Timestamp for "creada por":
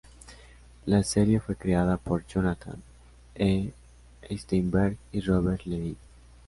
1.55-2.25